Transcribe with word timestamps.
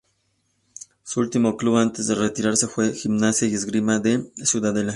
Su 1.03 1.19
último 1.19 1.57
club 1.57 1.75
antes 1.77 2.07
de 2.07 2.15
retirarse 2.15 2.65
fue 2.67 2.91
Gimnasia 2.95 3.47
y 3.47 3.53
Esgrima 3.53 3.99
de 3.99 4.31
Ciudadela. 4.43 4.89